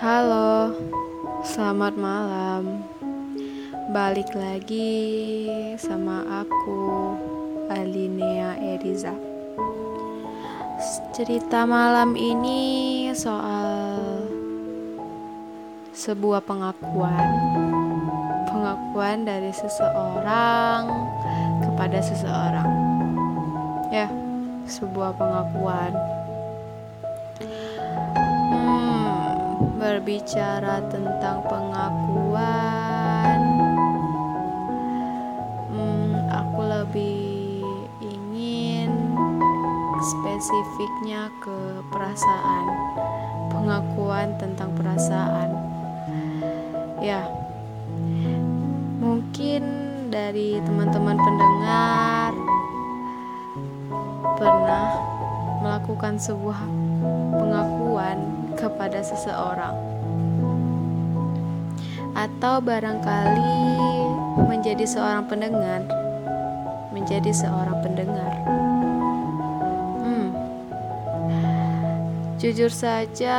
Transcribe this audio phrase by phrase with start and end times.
[0.00, 0.72] Halo,
[1.44, 2.80] selamat malam.
[3.92, 4.96] Balik lagi
[5.76, 7.12] sama aku,
[7.68, 9.12] Alinea Eriza.
[11.12, 14.24] Cerita malam ini soal
[15.92, 17.28] sebuah pengakuan,
[18.48, 20.88] pengakuan dari seseorang
[21.60, 22.72] kepada seseorang.
[23.92, 24.08] Ya,
[24.64, 25.92] sebuah pengakuan
[29.80, 33.40] berbicara tentang pengakuan,
[35.72, 37.64] hmm, aku lebih
[38.04, 38.92] ingin
[40.04, 42.64] spesifiknya ke perasaan,
[43.48, 45.48] pengakuan tentang perasaan.
[47.00, 47.24] Ya,
[49.00, 49.64] mungkin
[50.12, 52.36] dari teman-teman pendengar
[54.36, 54.92] pernah
[55.64, 56.60] melakukan sebuah
[57.32, 58.09] pengakuan
[58.70, 59.74] kepada seseorang,
[62.14, 63.58] atau barangkali
[64.46, 65.82] menjadi seorang pendengar,
[66.94, 68.32] menjadi seorang pendengar.
[70.00, 70.30] Hmm,
[72.38, 73.38] jujur saja,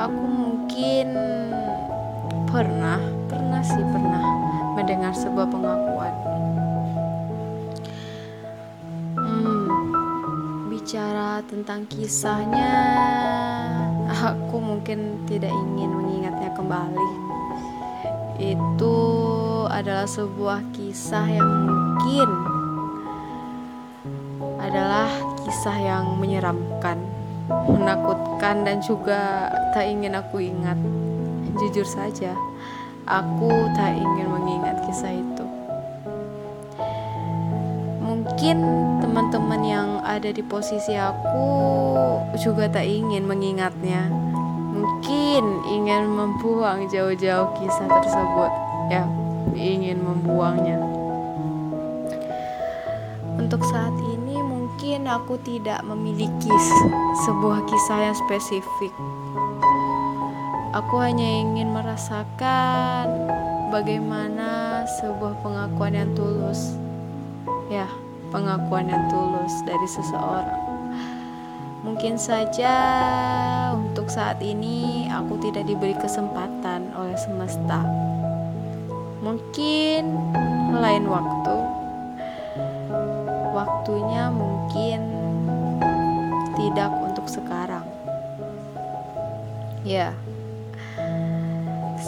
[0.00, 1.16] aku mungkin
[2.48, 2.98] pernah,
[3.28, 4.24] pernah sih pernah
[4.74, 6.14] mendengar sebuah pengakuan.
[10.90, 12.74] Bicara tentang kisahnya,
[14.10, 17.10] aku mungkin tidak ingin mengingatnya kembali.
[18.42, 18.98] Itu
[19.70, 22.28] adalah sebuah kisah yang mungkin
[24.58, 25.14] adalah
[25.46, 26.98] kisah yang menyeramkan,
[27.70, 30.74] menakutkan, dan juga tak ingin aku ingat.
[31.54, 32.34] Jujur saja,
[33.06, 35.46] aku tak ingin mengingat kisah itu.
[38.02, 38.58] Mungkin
[38.98, 41.46] teman-teman yang ada di posisi aku
[42.42, 44.10] juga tak ingin mengingatnya.
[44.74, 48.52] Mungkin ingin membuang jauh-jauh kisah tersebut.
[48.90, 49.06] Ya,
[49.54, 50.82] ingin membuangnya.
[53.38, 56.50] Untuk saat ini mungkin aku tidak memiliki
[57.26, 58.92] sebuah kisah yang spesifik.
[60.70, 63.10] Aku hanya ingin merasakan
[63.74, 66.78] bagaimana sebuah pengakuan yang tulus.
[67.70, 67.86] Ya,
[68.30, 70.62] pengakuan yang tulus dari seseorang.
[71.80, 72.74] Mungkin saja
[73.74, 77.82] untuk saat ini aku tidak diberi kesempatan oleh semesta.
[79.20, 80.02] Mungkin
[80.76, 81.56] lain waktu,
[83.52, 85.00] waktunya mungkin
[86.56, 87.84] tidak untuk sekarang.
[89.84, 90.12] Ya,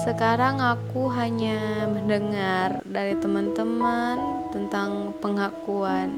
[0.04, 4.31] sekarang aku hanya mendengar dari teman-teman
[4.72, 6.16] tentang pengakuan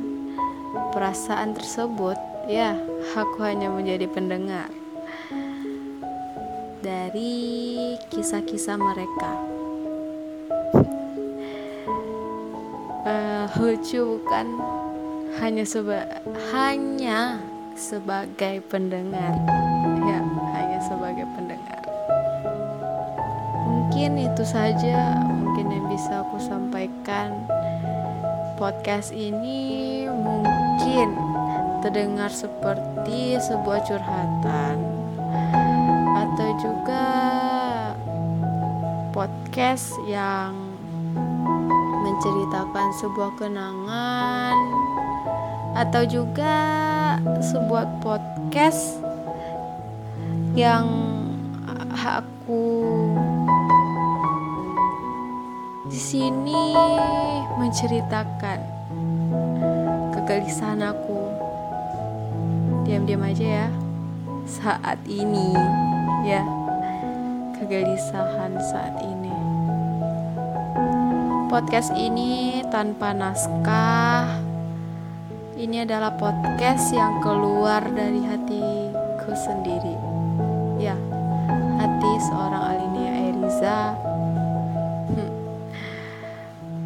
[0.95, 2.15] perasaan tersebut.
[2.47, 2.79] Ya,
[3.19, 4.71] aku hanya menjadi pendengar
[6.79, 9.33] dari kisah-kisah mereka.
[13.03, 14.47] Uh, lucu bukan?
[15.43, 16.23] Hanya seba
[16.55, 17.43] hanya
[17.75, 19.35] sebagai pendengar.
[20.07, 20.23] Ya,
[20.55, 21.83] hanya sebagai pendengar
[23.67, 27.35] mungkin itu saja mungkin yang bisa aku sampaikan
[28.55, 31.15] podcast ini mungkin
[31.83, 34.77] terdengar seperti sebuah curhatan
[36.15, 37.07] atau juga
[39.11, 40.55] podcast yang
[42.05, 44.57] menceritakan sebuah kenangan
[45.75, 46.57] atau juga
[47.43, 49.03] sebuah podcast
[50.55, 50.87] yang
[51.91, 52.94] aku
[55.95, 56.75] di sini
[57.55, 58.59] menceritakan
[60.11, 61.23] kegelisahan aku.
[62.83, 63.69] Diam-diam aja ya.
[64.43, 65.55] Saat ini
[66.27, 66.43] ya.
[67.55, 69.39] Kegelisahan saat ini.
[71.47, 74.43] Podcast ini tanpa naskah.
[75.55, 79.95] Ini adalah podcast yang keluar dari hatiku sendiri.
[80.83, 80.99] Ya,
[81.79, 84.14] hati seorang Alinia Eriza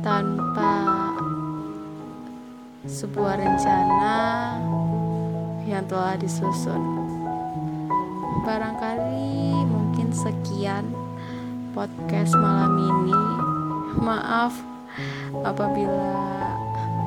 [0.08, 0.88] tanpa
[2.88, 4.16] sebuah rencana
[5.69, 6.81] yang telah disusun.
[8.40, 10.88] Barangkali mungkin sekian
[11.76, 13.20] podcast malam ini.
[14.00, 14.56] Maaf
[15.44, 16.56] apabila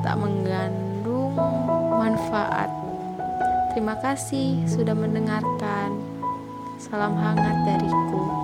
[0.06, 1.34] tak mengandung
[1.98, 2.70] manfaat.
[3.74, 5.90] Terima kasih sudah mendengarkan.
[6.78, 8.41] Salam hangat dariku.